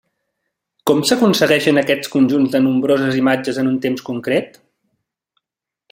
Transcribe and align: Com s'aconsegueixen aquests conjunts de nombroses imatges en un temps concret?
Com 0.91 1.03
s'aconsegueixen 1.09 1.81
aquests 1.81 2.11
conjunts 2.15 2.55
de 2.57 2.63
nombroses 2.69 3.21
imatges 3.23 3.63
en 3.65 3.73
un 3.73 3.79
temps 3.85 4.07
concret? 4.11 4.59